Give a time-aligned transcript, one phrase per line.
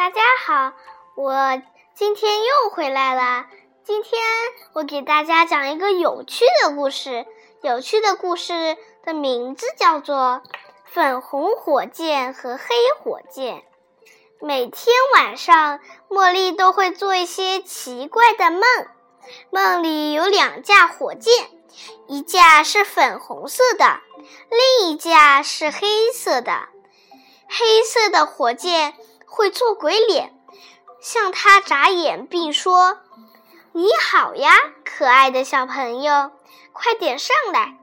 [0.00, 0.72] 大家好，
[1.14, 1.62] 我
[1.94, 3.44] 今天又回来了。
[3.84, 4.22] 今天
[4.72, 7.26] 我给大家讲一个有趣的故事。
[7.60, 10.40] 有趣的故事的名字叫做
[10.86, 12.64] 《粉红火箭和黑
[12.98, 13.56] 火箭》。
[14.40, 14.86] 每天
[15.16, 18.62] 晚上，茉莉都会做一些奇怪的梦。
[19.50, 21.50] 梦里有两架火箭，
[22.06, 24.00] 一架是粉红色的，
[24.48, 26.70] 另一架是黑色的。
[27.50, 28.94] 黑色的火箭
[29.32, 30.34] 会做鬼脸，
[31.00, 32.98] 向他眨眼，并说
[33.72, 34.50] ：“你好呀，
[34.84, 36.32] 可爱的小朋友，
[36.72, 37.78] 快点上来，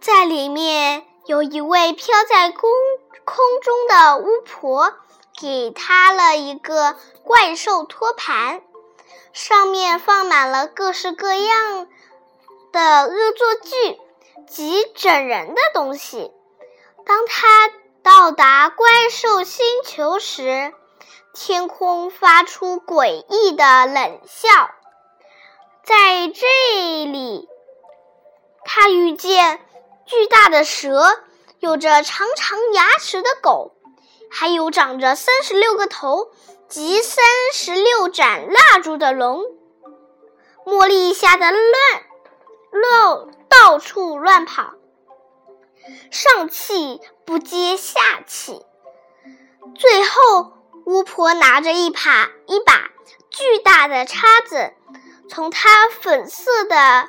[0.00, 2.70] 在里面有一位飘在空
[3.24, 4.94] 空中的巫婆，
[5.36, 8.62] 给他了一个怪兽托盘，
[9.32, 11.88] 上面放满了各式各样
[12.70, 13.98] 的恶作剧。
[14.46, 16.33] 及整人的东西。
[17.06, 17.70] 当他
[18.02, 20.72] 到达怪兽星球时，
[21.32, 24.48] 天空发出诡异的冷笑。
[25.84, 27.48] 在这里，
[28.64, 29.60] 他遇见
[30.06, 31.22] 巨大的蛇，
[31.60, 33.72] 有着长长牙齿的狗，
[34.30, 36.30] 还有长着三十六个头
[36.68, 39.42] 及三十六盏蜡烛的龙。
[40.64, 41.62] 茉莉吓得乱
[42.70, 43.34] 乱。
[43.48, 44.74] 到处乱跑，
[46.10, 48.64] 上气不接下气。
[49.74, 50.52] 最后，
[50.86, 52.90] 巫婆拿着一把一把
[53.30, 54.72] 巨大的叉子，
[55.28, 57.08] 从他粉色的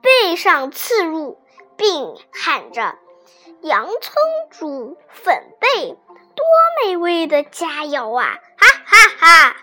[0.00, 1.38] 背上刺入，
[1.76, 2.96] 并喊着
[3.62, 4.14] ：“洋葱
[4.50, 5.90] 煮粉贝，
[6.34, 6.46] 多
[6.82, 9.56] 美味的佳肴啊！”哈哈哈！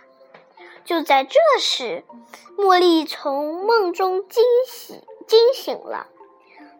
[0.85, 2.03] 就在这时，
[2.57, 5.01] 茉莉从梦中惊醒。
[5.27, 6.07] 惊醒了，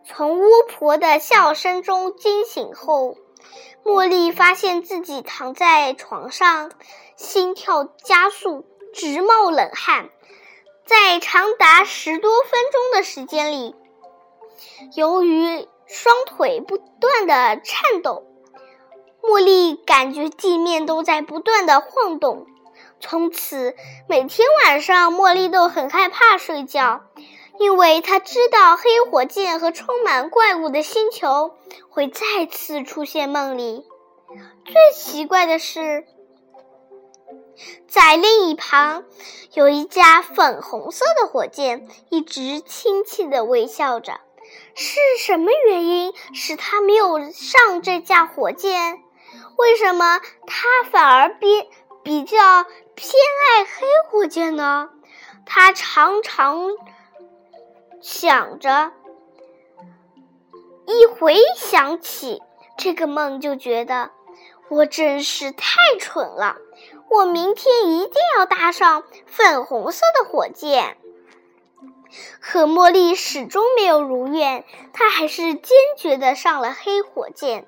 [0.10, 3.18] 从巫婆的笑声中惊醒后，
[3.84, 6.72] 茉莉发现自己躺在床上，
[7.18, 10.10] 心跳加速，直冒冷汗。
[10.86, 13.76] 在长达十多分钟的时间里，
[14.96, 18.24] 由于双腿不断的颤抖，
[19.22, 22.48] 茉莉感觉地面都在不断的晃动。
[23.02, 23.76] 从此，
[24.08, 27.02] 每天晚上，茉莉都很害怕睡觉。
[27.60, 31.56] 因为他知道黑火箭和充满怪物的星球
[31.90, 33.86] 会再次出现梦里。
[34.66, 36.06] 最奇怪的是，
[37.88, 39.06] 在另一旁
[39.54, 44.20] 有一架粉红色的火箭，一直亲切的微笑着。
[44.76, 49.00] 是什么原因使他没有上这架火箭？
[49.58, 51.48] 为什么他反而比
[52.04, 52.38] 比较
[52.96, 53.12] 偏
[53.58, 54.90] 爱黑火箭呢？
[55.46, 56.68] 他常常。
[58.02, 58.92] 想着，
[60.86, 62.42] 一回想起
[62.78, 64.12] 这个梦，就觉得
[64.70, 66.58] 我真是太蠢了。
[67.10, 70.98] 我明天一定要搭上粉红色的火箭。
[72.40, 77.68] 可茉莉始终没有如愿，她还是坚决的上了黑火箭。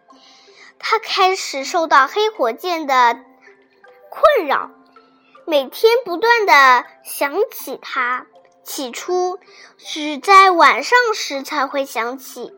[0.78, 3.20] 她开始受到黑火箭的
[4.10, 4.72] 困扰，
[5.46, 8.28] 每天不断的想起它。
[8.70, 9.40] 起初
[9.80, 12.54] 只在晚上时才会想起，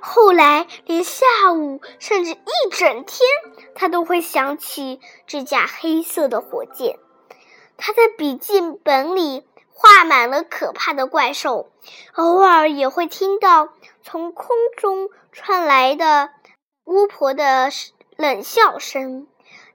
[0.00, 3.20] 后来连下午甚至一整天，
[3.74, 6.98] 他都会想起这架黑色的火箭。
[7.76, 11.70] 他的笔记本里画满了可怕的怪兽，
[12.14, 13.68] 偶尔也会听到
[14.02, 16.30] 从空中传来的
[16.84, 17.70] 巫婆的
[18.16, 19.26] 冷笑声。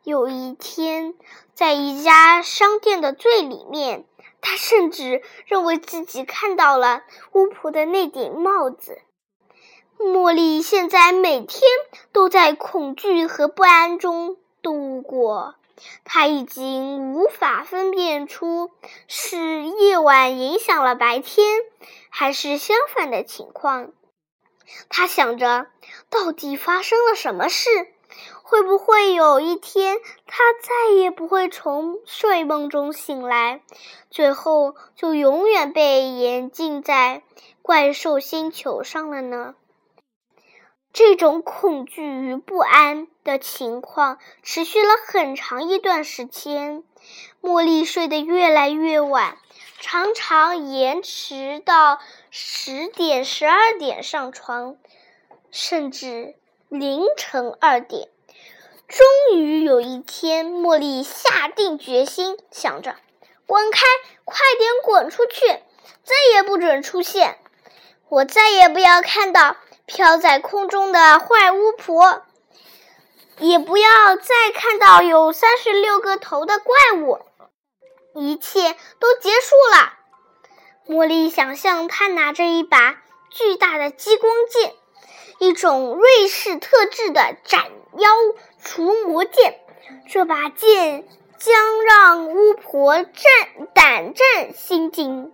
[0.04, 1.14] 有一天，
[1.54, 4.06] 在一家商店的最里面。
[4.42, 9.02] 他甚至认为自己看到了巫婆的那顶帽子。
[9.98, 11.62] 茉莉现在每天
[12.14, 15.56] 都在恐惧和不安中度过。
[16.04, 18.72] 她已经无法分辨出
[19.08, 21.48] 是夜晚影响了白天，
[22.10, 23.92] 还是相反的情况。
[24.90, 25.68] 她想着，
[26.10, 27.70] 到底发生了什么事？
[28.44, 33.62] 会不会有一天，他再也不会从睡梦中醒来，
[34.10, 37.24] 最后就永远被严禁在
[37.62, 39.56] 怪兽星球上了呢？
[40.92, 46.84] 这种恐惧与不安的情况持续了很长一段时间。
[47.42, 49.38] 茉莉睡得越来越晚，
[49.80, 52.00] 常常延迟到
[52.32, 54.78] 十点、十二点上床，
[55.52, 56.36] 甚至
[56.70, 58.10] 凌晨二点。
[58.88, 62.96] 终于有一天，茉莉下定决心，想着
[63.48, 63.80] ：“滚开，
[64.24, 65.48] 快点滚出去，
[66.04, 67.40] 再也不准出现！
[68.08, 69.58] 我再也不要看到
[69.88, 72.22] 飘在空中的坏巫婆，
[73.40, 77.20] 也不要再看到有三十六个头的怪物。
[78.14, 79.94] 一切都结束了。
[80.88, 83.02] 茉莉想象她拿着一把
[83.32, 84.74] 巨大的激光剑，
[85.40, 88.10] 一种瑞士特制的斩妖
[88.62, 89.60] 除魔剑。
[90.08, 91.08] 这把剑
[91.38, 95.32] 将让巫婆战胆战心惊，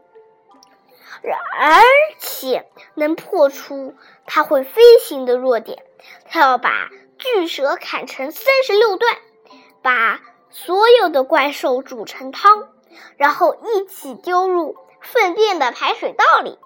[1.57, 1.81] 而
[2.19, 5.83] 且能破除它会飞行的弱点。
[6.29, 9.17] 他要把巨蛇砍成三十六段，
[9.81, 10.21] 把
[10.51, 12.69] 所有的怪兽煮成汤，
[13.17, 16.59] 然后一起丢入粪便的排水道里。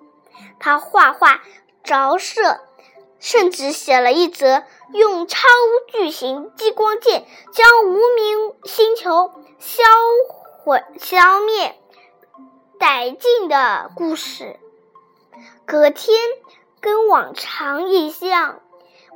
[0.59, 1.41] 他画画、
[1.83, 2.59] 着色。
[3.19, 4.63] 甚至写了一则
[4.93, 5.47] 用超
[5.89, 9.83] 巨型激光剑将无名星球销
[10.59, 11.75] 毁、消灭
[12.79, 14.59] 殆尽的故事。
[15.65, 16.17] 隔天，
[16.79, 18.61] 跟往常一样，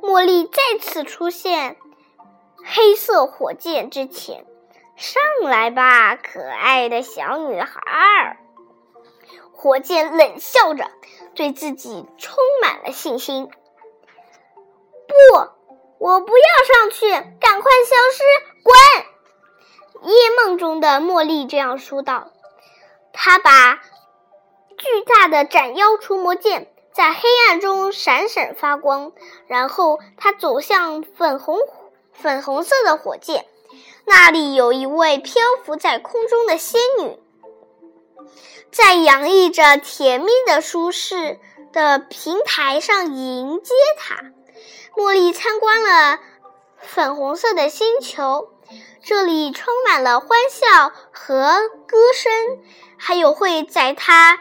[0.02, 1.76] 茉莉再次出现
[2.62, 4.46] 黑色火箭之前，
[4.96, 8.38] 上来吧，可爱的小女孩！
[9.52, 10.90] 火箭冷笑着，
[11.34, 13.50] 对自己充满了信心。
[15.14, 15.38] 不，
[15.98, 17.08] 我不要上去，
[17.40, 18.24] 赶快消失，
[18.64, 20.10] 滚！
[20.10, 22.32] 夜梦中的茉莉这样说道。
[23.12, 23.76] 她把
[24.76, 29.12] 巨大的斩妖除魔剑在黑暗中闪闪发光，
[29.46, 31.58] 然后她走向粉红
[32.12, 33.46] 粉红色的火箭，
[34.04, 37.18] 那里有一位漂浮在空中的仙女，
[38.72, 41.38] 在洋溢着甜蜜的舒适
[41.72, 44.16] 的平台上迎接她。
[44.96, 46.20] 茉莉参观了
[46.78, 48.50] 粉红色的星球，
[49.02, 52.32] 这里充满了欢笑和歌声，
[52.96, 54.40] 还有会载她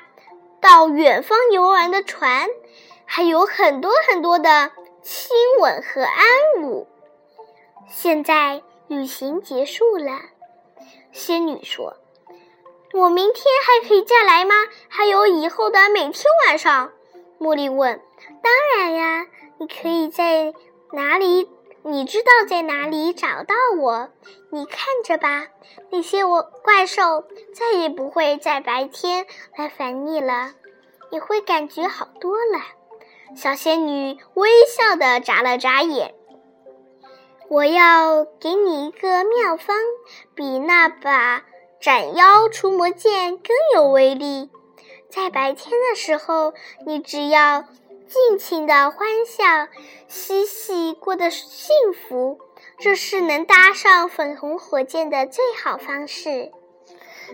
[0.61, 2.47] 到远方游玩的船，
[3.05, 4.71] 还有很多很多的
[5.01, 6.23] 亲吻和安
[6.61, 6.85] 抚。
[7.87, 10.19] 现在旅行结束了，
[11.11, 11.97] 仙女说
[12.93, 14.53] ：“我明天还可以再来吗？
[14.87, 16.91] 还有以后的每天晚上？”
[17.39, 17.99] 茉莉问
[18.43, 19.25] ：“当然呀。”
[19.63, 20.53] 你可以在
[20.91, 21.49] 哪里？
[21.83, 24.09] 你知道在哪里找到我？
[24.49, 25.47] 你看着吧，
[25.89, 27.23] 那些我怪兽
[27.55, 29.25] 再也不会在白天
[29.55, 30.51] 来烦你了，
[31.11, 32.59] 你会感觉好多了。
[33.37, 36.13] 小仙女微笑的眨了眨眼。
[37.47, 39.77] 我要给你一个妙方，
[40.35, 41.45] 比那把
[41.79, 44.49] 斩妖除魔剑更有威力。
[45.09, 46.53] 在白天的时候，
[46.85, 47.63] 你只要。
[48.13, 49.43] 尽情的欢笑，
[50.07, 52.37] 嬉戏，过得幸福，
[52.77, 56.51] 这是能搭上粉红火箭的最好方式。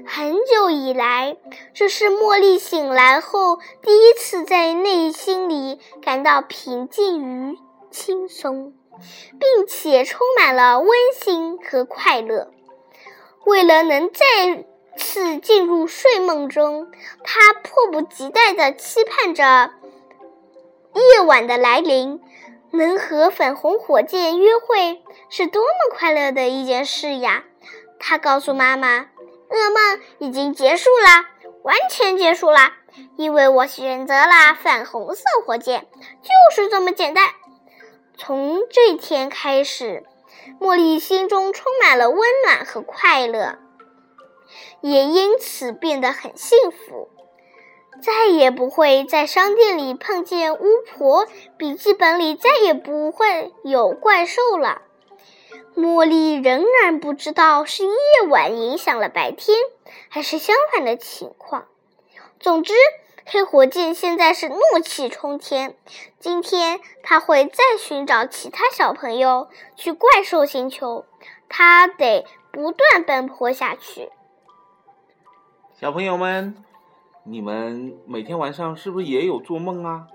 [0.07, 1.35] 很久以来，
[1.73, 7.57] 这是茉莉醒来后第一次在内心里感到平静与
[7.91, 8.73] 轻松，
[9.37, 10.89] 并且充满了温
[11.19, 12.53] 馨和快乐。
[13.43, 14.63] 为了能再
[14.95, 16.89] 次进入睡梦中，
[17.21, 19.73] 她迫不及待地期盼着。
[20.93, 22.21] 夜晚的来临，
[22.71, 27.43] 能和粉红火箭约会是多么快乐的一件事呀！
[27.99, 29.09] 他告诉妈妈
[29.49, 31.25] ：“噩梦已经结束了，
[31.63, 32.73] 完全结束了，
[33.17, 35.87] 因为我选择了粉红色火箭，
[36.21, 37.29] 就是这么简单。”
[38.17, 40.03] 从这天开始，
[40.59, 43.59] 茉莉心中充满了温暖和快乐，
[44.81, 47.09] 也因此变得很幸福。
[48.01, 51.27] 再也不会在商店里碰见巫婆，
[51.57, 54.81] 笔记本里再也不会有怪兽了。
[55.75, 59.57] 茉莉仍然不知道是夜晚影响了白天，
[60.09, 61.67] 还是相反的情况。
[62.39, 62.73] 总之，
[63.25, 65.75] 黑火箭现在是怒气冲天。
[66.19, 71.05] 今天他会再寻找其他小朋友去怪兽星球，
[71.47, 74.09] 他得不断奔波下去。
[75.79, 76.63] 小朋友们。
[77.29, 80.07] 你们每天晚上是不是也有做梦啊？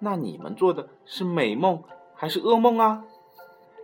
[0.00, 1.82] 那你们做的是美梦
[2.14, 3.02] 还是噩梦啊？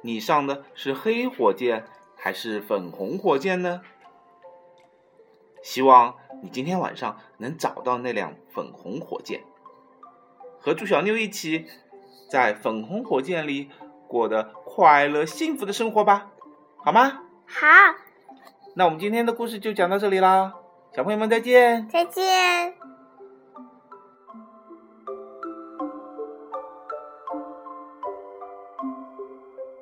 [0.03, 3.81] 你上的是黑火箭还是粉红火箭呢？
[5.63, 9.43] 希望你今天晚上能找到那辆粉红火箭，
[10.59, 11.67] 和猪小妞一起
[12.31, 13.71] 在粉红火箭里
[14.07, 16.31] 过得快乐幸福的生活吧，
[16.77, 17.23] 好吗？
[17.47, 17.67] 好。
[18.75, 20.57] 那我们今天的故事就讲到这里啦。
[20.95, 21.87] 小朋友们再见！
[21.89, 22.80] 再见。